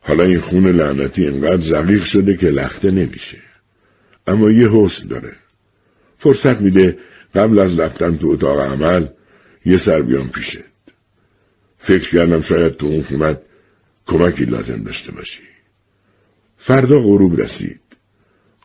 حالا 0.00 0.24
این 0.24 0.40
خون 0.40 0.66
لعنتی 0.66 1.26
انقدر 1.26 1.80
رقیق 1.80 2.04
شده 2.04 2.36
که 2.36 2.46
لخته 2.46 2.90
نمیشه. 2.90 3.38
اما 4.26 4.50
یه 4.50 4.68
حسن 4.72 5.08
داره. 5.08 5.36
فرصت 6.18 6.60
میده 6.60 6.98
قبل 7.34 7.58
از 7.58 7.78
رفتن 7.78 8.16
تو 8.16 8.28
اتاق 8.28 8.60
عمل 8.60 9.06
یه 9.64 9.76
سر 9.76 10.02
بیام 10.02 10.28
پیشت. 10.28 10.64
فکر 11.78 12.10
کردم 12.10 12.40
شاید 12.40 12.72
تو 12.72 12.86
اون 12.86 13.02
خونت 13.02 13.40
کمکی 14.06 14.44
لازم 14.44 14.82
داشته 14.82 15.12
باشی. 15.12 15.42
فردا 16.58 17.00
غروب 17.00 17.40
رسید. 17.40 17.80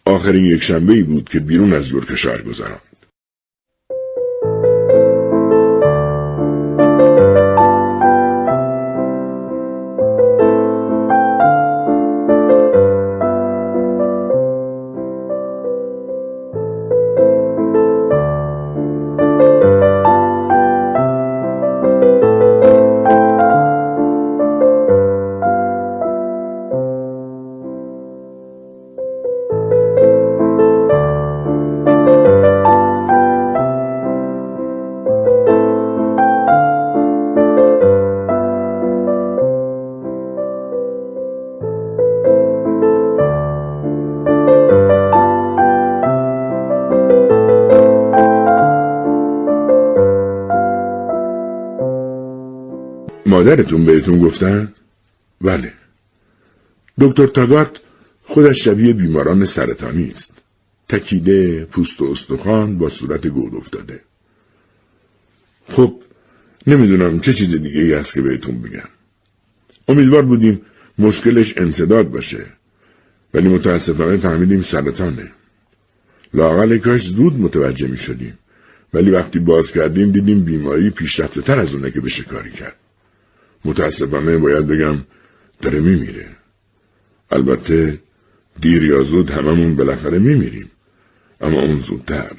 آخرین 0.06 0.46
یک 0.46 0.63
شنبه 0.63 1.03
بود 1.03 1.30
که 1.30 1.39
بیرون 1.39 1.74
از 1.74 1.91
یورکشار 1.91 2.41
گذران. 2.41 2.82
مادرتون 53.31 53.85
بهتون 53.85 54.19
گفتن؟ 54.19 54.73
بله. 55.41 55.73
دکتر 57.00 57.27
تاگارت 57.27 57.75
خودش 58.23 58.63
شبیه 58.63 58.93
بیماران 58.93 59.45
سرطانی 59.45 60.11
است. 60.11 60.33
تکیده، 60.89 61.65
پوست 61.65 62.01
و 62.01 62.05
استخوان 62.05 62.77
با 62.77 62.89
صورت 62.89 63.27
گود 63.27 63.55
افتاده. 63.55 64.01
خب 65.67 65.93
نمی‌دونم 66.67 67.19
چه 67.19 67.33
چیز 67.33 67.51
دیگه 67.55 67.81
ای 67.81 67.93
هست 67.93 68.13
که 68.13 68.21
بهتون 68.21 68.61
بگم. 68.61 68.89
امیدوار 69.88 70.21
بودیم 70.21 70.61
مشکلش 71.00 71.53
انصداد 71.57 72.09
باشه. 72.09 72.46
ولی 73.33 73.50
متاسفانه 73.50 74.17
فهمیدیم 74.17 74.61
سرطانه. 74.61 75.31
لاقل 76.33 76.77
کاش 76.77 77.07
زود 77.07 77.39
متوجه 77.39 77.87
می 77.87 77.98
شدیم. 77.98 78.37
ولی 78.94 79.09
وقتی 79.09 79.39
باز 79.39 79.72
کردیم 79.72 80.11
دیدیم 80.11 80.44
بیماری 80.44 80.89
پیشرفته 80.89 81.41
تر 81.41 81.59
از 81.59 81.74
اونه 81.74 81.91
که 81.91 82.01
بشه 82.01 82.24
کاری 82.24 82.51
کرد. 82.51 82.80
متاسفانه 83.65 84.37
باید 84.37 84.67
بگم 84.67 84.97
داره 85.61 85.79
میمیره. 85.79 86.29
البته 87.31 88.00
دیر 88.61 88.83
یا 88.83 89.03
زود 89.03 89.29
هممون 89.29 89.75
بالاخره 89.75 90.19
میمیریم. 90.19 90.71
اما 91.41 91.61
اون 91.61 91.79
زودتر. 91.79 92.35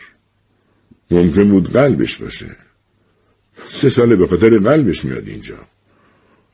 ممکن 1.11 1.48
بود 1.48 1.72
قلبش 1.72 2.18
باشه. 2.18 2.56
سه 3.68 3.90
ساله 3.90 4.16
به 4.16 4.26
خاطر 4.26 4.58
قلبش 4.58 5.04
میاد 5.04 5.28
اینجا. 5.28 5.58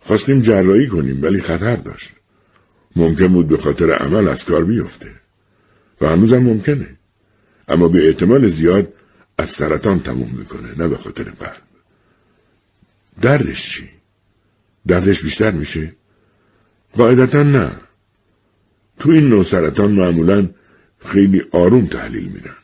خواستیم 0.01 0.41
جراحی 0.41 0.87
کنیم 0.87 1.23
ولی 1.23 1.41
خطر 1.41 1.77
داشت. 1.77 2.13
ممکن 2.97 3.29
بود 3.29 3.49
به 3.49 3.57
خاطر 3.57 3.93
عمل 3.93 4.29
از 4.29 4.45
کار 4.45 4.65
بیفته. 4.65 5.11
و 6.01 6.09
هنوزم 6.09 6.39
ممکنه. 6.39 6.97
اما 7.69 7.89
به 7.89 8.07
احتمال 8.07 8.49
زیاد 8.49 8.93
از 9.39 9.51
سرطان 9.51 10.01
تموم 10.01 10.35
می‌کنه 10.39 10.79
نه 10.79 10.89
به 10.89 10.97
خاطر 10.97 11.23
قلب. 11.23 11.63
دردش 13.21 13.73
چی؟ 13.73 13.98
دردش 14.89 15.23
بیشتر 15.23 15.51
میشه؟ 15.51 15.93
قاعدتا 16.97 17.43
نه. 17.43 17.73
تو 18.99 19.11
این 19.11 19.29
نوع 19.29 19.43
سرطان 19.43 19.93
معمولا 19.93 20.49
خیلی 20.99 21.43
آروم 21.53 21.87
تحلیل 21.87 22.25
میدن. 22.25 22.57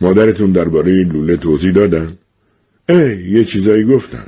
مادرتون 0.00 0.52
درباره 0.52 1.04
لوله 1.04 1.36
توضیح 1.36 1.72
دادن؟ 1.72 2.18
ای 2.88 3.30
یه 3.30 3.44
چیزایی 3.44 3.84
گفتن. 3.84 4.26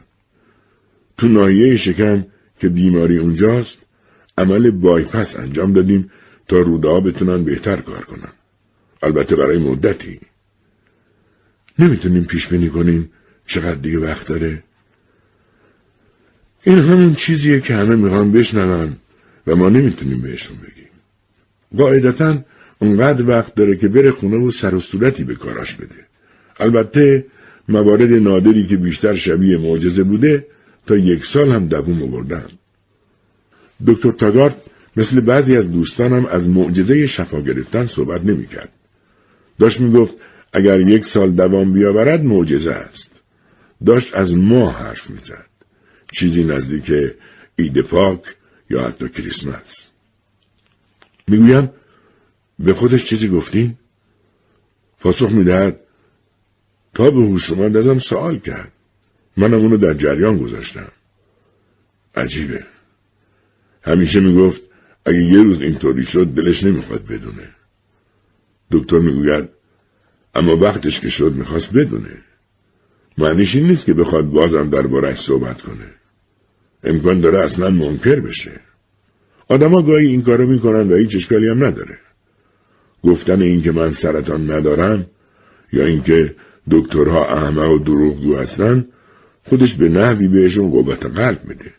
تو 1.18 1.28
ناحیه 1.28 1.76
شکم 1.76 2.26
که 2.60 2.68
بیماری 2.68 3.18
اونجاست 3.18 3.78
عمل 4.38 4.70
بایپس 4.70 5.38
انجام 5.38 5.72
دادیم 5.72 6.10
تا 6.48 6.58
روده 6.58 7.00
بتونن 7.00 7.44
بهتر 7.44 7.76
کار 7.76 8.04
کنن. 8.04 8.32
البته 9.02 9.36
برای 9.36 9.58
مدتی. 9.58 10.20
نمی‌تونیم 11.78 12.24
پیش 12.24 12.48
بینی 12.48 12.68
کنیم 12.68 13.10
چقدر 13.46 13.74
دیگه 13.74 13.98
وقت 13.98 14.28
داره؟ 14.28 14.62
این 16.66 16.78
همون 16.78 17.14
چیزیه 17.14 17.60
که 17.60 17.74
همه 17.74 17.96
می‌خوان 17.96 18.32
بشنون 18.32 18.96
و 19.46 19.56
ما 19.56 19.68
نمی‌تونیم 19.68 20.22
بهشون 20.22 20.56
بگیم. 20.56 20.88
قاعدتا 21.76 22.38
اونقدر 22.78 23.28
وقت 23.28 23.54
داره 23.54 23.76
که 23.76 23.88
بره 23.88 24.10
خونه 24.10 24.36
و 24.36 24.50
سر 24.50 24.74
و 24.74 24.80
صورتی 24.80 25.24
به 25.24 25.34
کاراش 25.34 25.74
بده. 25.74 26.06
البته 26.60 27.26
موارد 27.68 28.12
نادری 28.12 28.66
که 28.66 28.76
بیشتر 28.76 29.14
شبیه 29.14 29.58
معجزه 29.58 30.02
بوده 30.02 30.46
تا 30.86 30.96
یک 30.96 31.24
سال 31.24 31.52
هم 31.52 31.66
دووم 31.66 32.02
آوردن. 32.02 32.46
دکتر 33.86 34.10
تاگارت 34.10 34.56
مثل 34.96 35.20
بعضی 35.20 35.56
از 35.56 35.72
دوستانم 35.72 36.26
از 36.26 36.48
معجزه 36.48 37.06
شفا 37.06 37.40
گرفتن 37.40 37.86
صحبت 37.86 38.24
نمی‌کرد. 38.24 38.68
داشت 39.58 39.80
می‌گفت 39.80 40.14
اگر 40.52 40.80
یک 40.80 41.04
سال 41.04 41.30
دوام 41.30 41.72
بیاورد 41.72 42.24
معجزه 42.24 42.72
است. 42.72 43.12
داشت 43.86 44.14
از 44.14 44.36
ماه 44.36 44.78
حرف 44.78 45.10
می‌زد. 45.10 45.53
چیزی 46.14 46.44
نزدیک 46.44 46.92
ایده 47.56 47.82
پاک 47.82 48.36
یا 48.70 48.88
حتی 48.88 49.08
کریسمس. 49.08 49.90
می‌گویم 51.28 51.70
به 52.58 52.74
خودش 52.74 53.04
چیزی 53.04 53.28
گفتین؟ 53.28 53.78
پاسخ 55.00 55.30
می‌دهد 55.30 55.80
تا 56.94 57.10
به 57.10 57.20
هوش 57.20 57.52
ازم 57.52 57.98
سوال 57.98 58.38
کرد. 58.38 58.72
منم 59.36 59.60
اونو 59.60 59.76
در 59.76 59.94
جریان 59.94 60.38
گذاشتم. 60.38 60.88
عجیبه. 62.14 62.66
همیشه 63.82 64.20
می‌گفت 64.20 64.62
اگه 65.04 65.24
یه 65.24 65.42
روز 65.42 65.62
اینطوری 65.62 66.02
شد 66.02 66.26
دلش 66.26 66.64
نمی‌خواد 66.64 67.06
بدونه. 67.06 67.48
دکتر 68.70 68.98
می‌گوید 68.98 69.48
اما 70.34 70.56
وقتش 70.56 71.00
که 71.00 71.10
شد 71.10 71.32
می‌خواست 71.32 71.72
بدونه. 71.72 72.22
معنیش 73.18 73.54
این 73.54 73.66
نیست 73.66 73.86
که 73.86 73.94
بخواد 73.94 74.24
بازم 74.24 74.70
دربارش 74.70 75.18
صحبت 75.18 75.62
کنه. 75.62 76.03
امکان 76.84 77.20
داره 77.20 77.40
اصلا 77.40 77.70
منکر 77.70 78.20
بشه. 78.20 78.60
آدما 79.48 79.82
گاهی 79.82 80.06
این 80.06 80.22
کارو 80.22 80.46
می‌کنن 80.46 80.92
و 80.92 80.96
هیچ 80.96 81.16
اشکالی 81.16 81.48
هم 81.48 81.64
نداره. 81.64 81.98
گفتن 83.04 83.42
اینکه 83.42 83.72
من 83.72 83.90
سرطان 83.90 84.50
ندارم 84.50 85.06
یا 85.72 85.86
اینکه 85.86 86.34
دکترها 86.70 87.36
احمق 87.36 87.70
و 87.70 87.78
دروغگو 87.78 88.36
هستن 88.36 88.84
خودش 89.44 89.74
به 89.74 89.88
نحوی 89.88 90.28
بهشون 90.28 90.70
قوت 90.70 91.06
قلب 91.06 91.40
میده. 91.44 91.70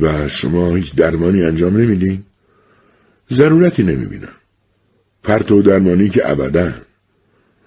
و 0.00 0.28
شما 0.28 0.74
هیچ 0.74 0.94
درمانی 0.94 1.42
انجام 1.42 1.76
نمیدین؟ 1.76 2.22
ضرورتی 3.30 3.82
نمی‌بینم. 3.82 4.36
پرتو 5.22 5.62
درمانی 5.62 6.08
که 6.08 6.30
ابدا. 6.30 6.72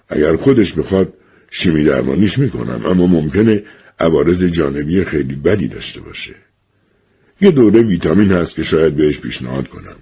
اگر 0.08 0.36
خودش 0.36 0.72
بخواد 0.78 1.12
شیمی 1.50 1.84
درمانیش 1.84 2.38
می‌کنم 2.38 2.86
اما 2.86 3.06
ممکنه 3.06 3.62
عوارض 4.00 4.44
جانبی 4.44 5.04
خیلی 5.04 5.36
بدی 5.36 5.68
داشته 5.68 6.00
باشه. 6.00 6.34
یه 7.40 7.50
دوره 7.50 7.80
ویتامین 7.80 8.32
هست 8.32 8.56
که 8.56 8.62
شاید 8.62 8.96
بهش 8.96 9.20
پیشنهاد 9.20 9.68
کنم. 9.68 9.96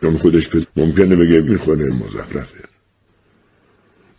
چون 0.00 0.18
خودش 0.18 0.48
ممکنه 0.76 1.16
بگه 1.16 1.34
این 1.34 1.56
خونه 1.56 1.84
مزخرفه. 1.84 2.64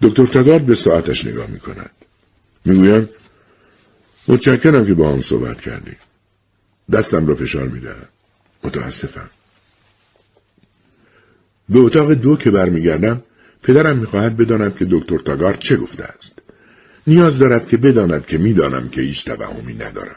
دکتر 0.02 0.26
تگارد 0.26 0.66
به 0.66 0.76
ساعتش 0.76 1.26
نگاه 1.26 1.48
می 1.48 1.60
کند. 1.60 1.92
می‌گویم 2.66 3.10
متشکرم 4.28 4.86
که 4.86 4.94
با 4.94 5.14
هم 5.14 5.22
صحبت 5.22 5.62
کردیم. 5.62 5.98
دستم 6.92 7.28
را 7.28 7.36
فشار 7.36 7.68
می 7.68 7.80
دهد. 7.80 8.10
متاسفم. 8.64 9.30
به 11.70 11.80
اتاق 11.80 12.14
دو 12.14 12.36
که 12.36 12.52
برمیگردم 12.52 13.24
پدرم 13.64 13.98
می‌خواهد 13.98 14.38
بداند 14.38 14.78
که 14.78 14.88
دکتر 14.90 15.18
تاگارد 15.18 15.60
چه 15.60 15.78
گفته 15.78 16.04
است. 16.04 16.43
نیاز 17.08 17.40
دارد 17.40 17.68
که 17.68 17.78
بداند 17.78 18.26
که 18.26 18.38
می‌دانم 18.38 18.90
که 18.90 19.02
هیچ 19.02 19.26
توهمی 19.26 19.74
ندارم. 19.74 20.16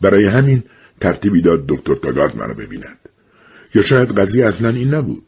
برای 0.00 0.24
همین 0.24 0.62
ترتیبی 1.00 1.42
داد 1.42 1.64
دکتر 1.68 1.94
تاگارد 1.94 2.36
مرا 2.36 2.54
ببیند. 2.54 2.98
یا 3.74 3.82
شاید 3.82 4.18
قضیه 4.18 4.46
اصلا 4.46 4.68
این 4.68 4.94
نبود. 4.94 5.22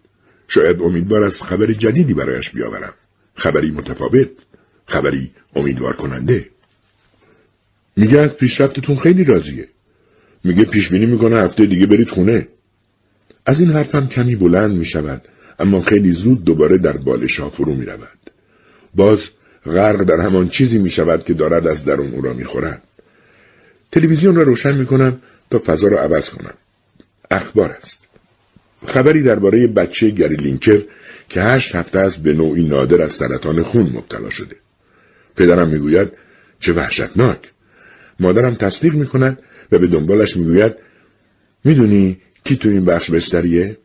شاید 0.49 0.83
امیدوار 0.83 1.25
از 1.25 1.43
خبر 1.43 1.67
جدیدی 1.67 2.15
برایش 2.15 2.51
بیاورم. 2.51 2.95
خبری 3.35 3.71
متفاوت. 3.71 4.31
خبری 4.87 5.31
امیدوار 5.57 5.97
کننده. 5.97 6.49
میگه 7.97 8.19
از 8.19 8.37
پیشرفتتون 8.37 8.97
خیلی 8.97 9.25
راضیه. 9.25 9.69
میگه 10.45 10.65
پیش 10.65 10.89
بینی 10.89 11.07
می‌کنه 11.07 11.37
هفته 11.37 11.67
دیگه 11.67 11.87
برید 11.87 12.11
خونه. 12.11 12.49
از 13.47 13.61
این 13.61 13.71
حرفم 13.71 14.07
کمی 14.09 14.37
بلند 14.37 14.71
می‌شود 14.71 15.29
اما 15.59 15.81
خیلی 15.81 16.13
زود 16.13 16.45
دوباره 16.45 16.79
در 16.79 16.97
بالشا 16.97 17.49
فرو 17.49 17.75
می 17.75 17.87
رود. 17.87 18.31
باز 18.95 19.29
غرق 19.67 20.03
در 20.03 20.21
همان 20.21 20.49
چیزی 20.49 20.79
می 20.79 20.91
شود 20.91 21.25
که 21.25 21.35
دارد 21.35 21.67
از 21.67 21.85
درون 21.85 22.13
او 22.13 22.23
را 22.23 22.33
می 22.33 22.45
خورد. 22.45 22.83
تلویزیون 23.93 24.37
را 24.37 24.43
روشن 24.43 24.75
می 24.79 24.87
کنم 24.87 25.21
تا 25.51 25.63
فضا 25.67 25.89
را 25.89 26.03
عوض 26.03 26.31
کنم. 26.31 26.55
اخبار 27.31 27.71
است. 27.71 28.05
خبری 28.87 29.23
درباره 29.23 29.67
بچه 29.67 30.11
گری 30.11 30.37
لینکر 30.37 30.83
که 31.29 31.43
هشت 31.43 31.75
هفته 31.75 31.99
است 31.99 32.23
به 32.23 32.35
نوعی 32.35 32.69
نادر 32.69 33.03
از 33.03 33.13
سرطان 33.13 33.63
خون 33.63 33.91
مبتلا 33.95 34.31
شده. 34.31 34.57
پدرم 35.37 35.69
می‌گوید 35.69 36.13
چه 36.61 36.73
وحشتناک. 36.73 37.39
مادرم 38.21 38.55
تصدیق 38.55 38.95
می 38.95 39.07
کند 39.07 39.39
و 39.73 39.79
به 39.79 39.87
دنبالش 39.87 40.37
می‌گوید 40.37 40.75
می‌دونی 41.65 42.21
کی 42.45 42.57
تو 42.57 42.69
این 42.69 42.85
بخش 42.85 43.11
بستریه؟ 43.11 43.77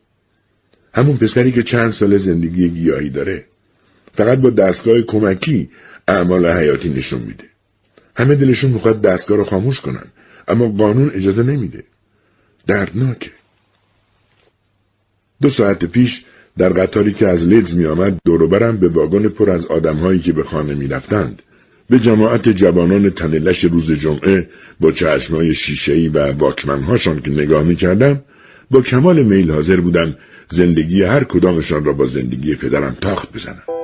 همون 0.93 1.17
پسری 1.17 1.51
که 1.51 1.63
چند 1.63 1.89
سال 1.89 2.17
زندگی 2.17 2.69
گیاهی 2.69 3.09
داره. 3.09 3.45
فقط 4.13 4.37
با 4.37 4.49
دستگاه 4.49 5.01
کمکی 5.01 5.69
اعمال 6.07 6.45
حیاتی 6.45 6.89
نشون 6.89 7.21
میده. 7.21 7.43
همه 8.15 8.35
دلشون 8.35 8.71
می‌خواد 8.71 9.01
دستگاه 9.01 9.37
رو 9.37 9.43
خاموش 9.43 9.79
کنن. 9.79 10.05
اما 10.47 10.67
قانون 10.67 11.11
اجازه 11.13 11.43
نمیده. 11.43 11.83
دردناکه. 12.67 13.31
دو 15.41 15.49
ساعت 15.49 15.85
پیش 15.85 16.23
در 16.57 16.69
قطاری 16.69 17.13
که 17.13 17.27
از 17.27 17.47
لیدز 17.47 17.77
می 17.77 17.85
آمد 17.85 18.17
دوروبرم 18.25 18.77
به 18.77 18.87
واگن 18.87 19.27
پر 19.27 19.49
از 19.49 19.65
آدمهایی 19.65 20.19
که 20.19 20.33
به 20.33 20.43
خانه 20.43 20.73
می 20.73 20.87
رفتند. 20.87 21.41
به 21.89 21.99
جماعت 21.99 22.49
جوانان 22.49 23.09
تنلش 23.09 23.63
روز 23.63 23.91
جمعه 23.91 24.49
با 24.79 24.91
چشمای 24.91 25.53
شیشهی 25.53 26.09
و 26.09 26.31
واکمنهاشان 26.31 27.19
که 27.19 27.31
نگاه 27.31 27.63
می 27.63 27.75
کردم 27.75 28.21
با 28.71 28.81
کمال 28.81 29.23
میل 29.23 29.51
حاضر 29.51 29.79
بودم 29.79 30.15
زندگی 30.49 31.03
هر 31.03 31.23
کدامشان 31.23 31.85
را 31.85 31.93
با 31.93 32.05
زندگی 32.05 32.55
پدرم 32.55 32.97
تاخت 33.01 33.33
بزنم. 33.33 33.78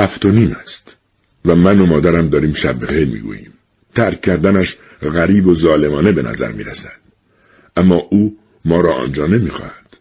هفت 0.00 0.24
و 0.24 0.30
نیم 0.30 0.56
است 0.62 0.96
و 1.44 1.54
من 1.54 1.80
و 1.80 1.86
مادرم 1.86 2.28
داریم 2.28 2.52
شب 2.52 2.84
بخیر 2.84 3.08
می‌گوییم. 3.08 3.52
ترک 3.94 4.20
کردنش 4.20 4.76
غریب 5.02 5.46
و 5.46 5.54
ظالمانه 5.54 6.12
به 6.12 6.22
نظر 6.22 6.52
می 6.52 6.64
رسد. 6.64 7.00
اما 7.76 7.96
او 8.10 8.36
ما 8.64 8.80
را 8.80 8.94
آنجا 8.94 9.26
نمی 9.26 9.50
خواهد. 9.50 9.96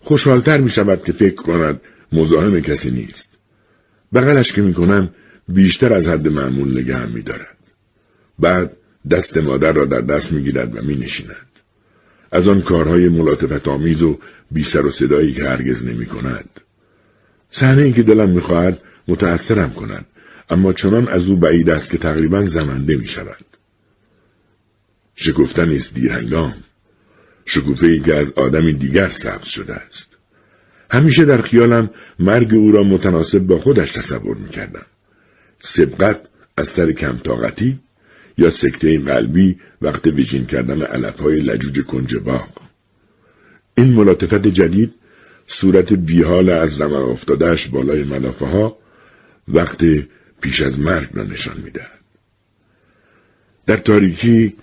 خوشحالتر 0.00 0.60
می 0.60 0.70
شود 0.70 1.04
که 1.04 1.12
فکر 1.12 1.34
کند 1.34 1.80
مزاحم 2.12 2.60
کسی 2.60 2.90
نیست. 2.90 3.32
بغلش 4.14 4.52
که 4.52 4.62
می 4.62 4.74
کنم 4.74 5.10
بیشتر 5.48 5.92
از 5.92 6.08
حد 6.08 6.28
معمول 6.28 6.80
نگه 6.80 7.06
می 7.06 7.22
دارد. 7.22 7.56
بعد 8.38 8.76
دست 9.10 9.36
مادر 9.38 9.72
را 9.72 9.84
در 9.84 10.00
دست 10.00 10.32
می 10.32 10.42
گیرد 10.42 10.76
و 10.76 10.82
می 10.82 10.96
نشیند. 10.96 11.46
از 12.32 12.48
آن 12.48 12.60
کارهای 12.60 13.08
ملاطفت 13.08 13.68
آمیز 13.68 14.02
و 14.02 14.18
بی 14.50 14.64
سر 14.64 14.86
و 14.86 14.90
صدایی 14.90 15.32
که 15.32 15.44
هرگز 15.44 15.84
نمی 15.84 16.06
کند. 16.06 16.60
صحنه 17.50 17.82
ای 17.82 17.92
که 17.92 18.02
دلم 18.02 18.30
می‌خواهد 18.30 18.78
متأثرم 19.08 19.70
کند 19.70 20.06
اما 20.50 20.72
چنان 20.72 21.08
از 21.08 21.26
او 21.26 21.36
بعید 21.36 21.70
است 21.70 21.90
که 21.90 21.98
تقریبا 21.98 22.44
زمنده 22.44 22.96
می 22.96 23.08
شود. 23.08 23.44
شکفتن 25.14 25.72
است 25.72 25.94
دیرهنگام. 25.94 26.54
شکوفه 27.44 27.86
ای 27.86 28.00
که 28.00 28.14
از 28.14 28.32
آدمی 28.32 28.72
دیگر 28.72 29.08
سبز 29.08 29.46
شده 29.46 29.74
است. 29.74 30.16
همیشه 30.90 31.24
در 31.24 31.40
خیالم 31.40 31.90
مرگ 32.18 32.54
او 32.54 32.72
را 32.72 32.82
متناسب 32.82 33.38
با 33.38 33.58
خودش 33.58 33.92
تصور 33.92 34.36
می 34.36 34.48
کردم. 34.48 34.86
سبقت 35.60 36.20
از 36.56 36.68
سر 36.68 36.92
کم 36.92 37.18
طاقتی 37.18 37.78
یا 38.38 38.50
سکته 38.50 38.98
قلبی 38.98 39.58
وقت 39.82 40.06
ویژین 40.06 40.46
کردن 40.46 40.82
علف 40.82 41.20
های 41.20 41.40
لجوج 41.40 41.84
کنج 41.84 42.16
باغ. 42.16 42.48
این 43.76 43.92
ملاطفت 43.92 44.48
جدید 44.48 44.94
صورت 45.46 45.92
بیحال 45.92 46.50
از 46.50 46.80
رمن 46.80 47.02
افتادهش 47.02 47.66
بالای 47.66 48.04
ملافه 48.04 48.46
ها 48.46 48.81
وقت 49.48 49.84
پیش 50.40 50.62
از 50.62 50.78
مرگ 50.78 51.08
را 51.12 51.22
نشان 51.22 51.60
می‌دهد. 51.64 52.00
در 53.66 53.76
تاریکی 53.76 54.56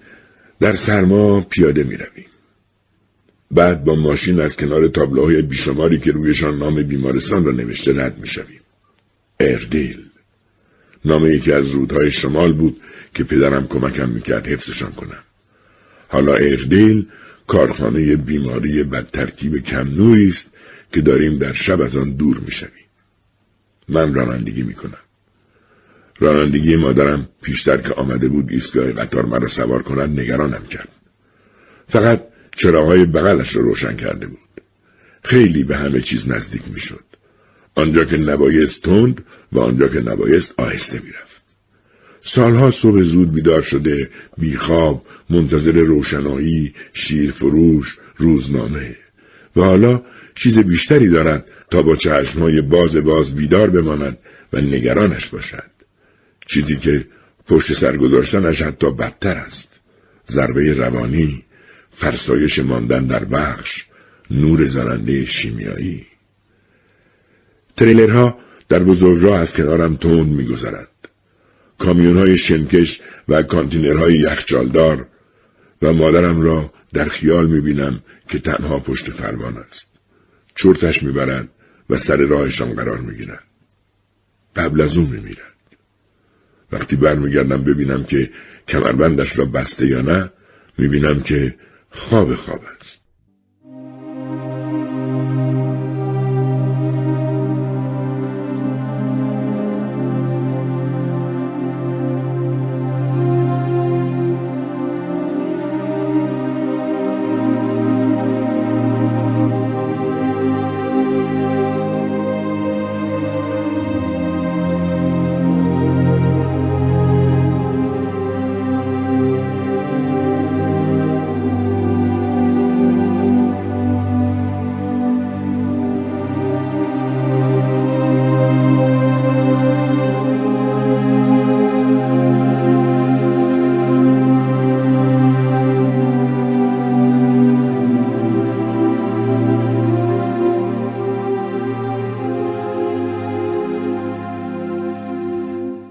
در 0.59 0.75
سرما 0.75 1.41
پیاده 1.41 1.83
می 1.83 1.95
رویم. 1.95 2.25
بعد 3.51 3.83
با 3.83 3.95
ماشین 3.95 4.39
از 4.39 4.57
کنار 4.57 4.87
تابلوهای 4.87 5.41
بیشماری 5.41 5.99
که 5.99 6.11
رویشان 6.11 6.57
نام 6.57 6.83
بیمارستان 6.83 7.45
را 7.45 7.51
نوشته 7.51 8.03
رد 8.03 8.19
می 8.19 8.27
شویم. 8.27 8.61
اردیل 9.39 10.05
نام 11.05 11.27
یکی 11.27 11.51
از 11.51 11.71
رودهای 11.71 12.11
شمال 12.11 12.53
بود 12.53 12.81
که 13.13 13.23
پدرم 13.23 13.67
کمکم 13.67 14.09
می‌کرد 14.09 14.47
حفظشان 14.47 14.91
کنم. 14.91 15.23
حالا 16.07 16.35
ایردیل 16.35 17.07
کارخانه 17.47 18.15
بیماری 18.15 18.83
بد 18.83 19.11
ترکیب 19.11 19.57
کم 19.57 19.87
است 20.27 20.53
که 20.93 21.01
داریم 21.01 21.37
در 21.37 21.53
شب 21.53 21.81
از 21.81 21.97
آن 21.97 22.11
دور 22.11 22.39
می‌شویم. 22.39 22.78
من 23.89 24.13
رانندگی 24.13 24.63
می‌کنم. 24.63 25.03
رانندگی 26.19 26.75
مادرم 26.75 27.29
پیشتر 27.41 27.77
که 27.77 27.93
آمده 27.93 28.27
بود 28.27 28.51
ایستگاه 28.51 28.91
قطار 28.91 29.25
مرا 29.25 29.47
سوار 29.47 29.83
کند 29.83 30.19
نگرانم 30.19 30.63
کرد. 30.65 30.89
فقط 31.87 32.23
چراهای 32.55 33.05
بغلش 33.05 33.55
را 33.55 33.61
روشن 33.61 33.95
کرده 33.95 34.27
بود. 34.27 34.39
خیلی 35.23 35.63
به 35.63 35.77
همه 35.77 36.01
چیز 36.01 36.29
نزدیک 36.29 36.61
می‌شد. 36.73 37.03
آنجا 37.75 38.05
که 38.05 38.17
نبایست 38.17 38.81
تند 38.81 39.25
و 39.51 39.59
آنجا 39.59 39.87
که 39.87 39.99
نبایست 39.99 40.53
آهسته 40.57 40.99
می‌رفت. 40.99 41.41
سالها 42.21 42.71
صبح 42.71 43.01
زود 43.01 43.33
بیدار 43.33 43.61
شده، 43.61 44.09
بیخواب، 44.37 45.05
منتظر 45.29 45.71
روشنایی، 45.71 46.73
شیرفروش، 46.93 47.97
روزنامه. 48.17 48.95
و 49.55 49.61
حالا 49.61 50.01
چیز 50.39 50.59
بیشتری 50.59 51.09
دارد 51.09 51.45
تا 51.71 51.81
با 51.81 51.95
چشمهای 51.95 52.61
باز 52.61 52.95
باز 52.95 53.35
بیدار 53.35 53.69
بماند 53.69 54.17
و 54.53 54.61
نگرانش 54.61 55.29
باشد. 55.29 55.71
چیزی 56.45 56.75
که 56.75 57.05
پشت 57.47 57.73
سر 57.73 57.97
گذاشتنش 57.97 58.61
حتی 58.61 58.91
بدتر 58.91 59.37
است. 59.37 59.79
ضربه 60.29 60.73
روانی، 60.73 61.43
فرسایش 61.91 62.59
ماندن 62.59 63.05
در 63.05 63.25
بخش، 63.25 63.85
نور 64.31 64.67
زننده 64.67 65.25
شیمیایی. 65.25 66.05
تریلرها 67.77 68.39
در 68.69 68.79
بزرگراه 68.79 69.39
از 69.39 69.53
کنارم 69.53 69.95
تند 69.95 70.27
میگذرد. 70.27 71.09
کامیون 71.77 72.17
های 72.17 72.37
شنکش 72.37 73.01
و 73.27 73.43
کانتینرهای 73.43 74.13
یخچالدار 74.13 75.07
و 75.81 75.93
مادرم 75.93 76.41
را 76.41 76.73
در 76.93 77.05
خیال 77.05 77.47
می‌بینم 77.47 78.03
که 78.27 78.39
تنها 78.39 78.79
پشت 78.79 79.09
فرمان 79.09 79.57
است. 79.57 79.98
چرتش 80.61 81.03
می‌برند 81.03 81.49
و 81.89 81.97
سر 81.97 82.17
راهشان 82.17 82.73
قرار 82.73 82.97
می‌گیرند. 82.97 83.43
قبل 84.55 84.81
از 84.81 84.97
او 84.97 85.07
میمیرد. 85.07 85.55
وقتی 86.71 86.95
برمیگردم 86.95 87.63
ببینم 87.63 88.03
که 88.03 88.31
کمربندش 88.67 89.39
را 89.39 89.45
بسته 89.45 89.87
یا 89.87 90.01
نه 90.01 90.31
می‌بینم 90.77 91.21
که 91.21 91.55
خواب 91.89 92.35
خواب 92.35 92.61
است. 92.79 93.01